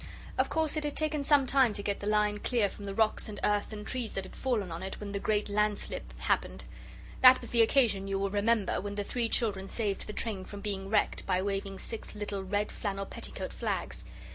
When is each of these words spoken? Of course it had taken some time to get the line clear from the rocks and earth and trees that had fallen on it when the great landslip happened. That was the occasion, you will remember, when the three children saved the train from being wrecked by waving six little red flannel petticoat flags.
Of 0.35 0.49
course 0.49 0.75
it 0.77 0.83
had 0.83 0.97
taken 0.97 1.23
some 1.23 1.45
time 1.45 1.75
to 1.75 1.83
get 1.83 1.99
the 1.99 2.07
line 2.07 2.39
clear 2.39 2.69
from 2.69 2.85
the 2.85 2.95
rocks 2.95 3.29
and 3.29 3.39
earth 3.43 3.71
and 3.71 3.85
trees 3.85 4.13
that 4.13 4.23
had 4.23 4.35
fallen 4.35 4.71
on 4.71 4.81
it 4.81 4.99
when 4.99 5.11
the 5.11 5.19
great 5.19 5.47
landslip 5.47 6.19
happened. 6.21 6.63
That 7.21 7.39
was 7.39 7.51
the 7.51 7.61
occasion, 7.61 8.07
you 8.07 8.17
will 8.17 8.31
remember, 8.31 8.81
when 8.81 8.95
the 8.95 9.03
three 9.03 9.29
children 9.29 9.69
saved 9.69 10.07
the 10.07 10.11
train 10.13 10.43
from 10.43 10.61
being 10.61 10.89
wrecked 10.89 11.27
by 11.27 11.39
waving 11.43 11.77
six 11.77 12.15
little 12.15 12.43
red 12.43 12.71
flannel 12.71 13.05
petticoat 13.05 13.53
flags. 13.53 14.03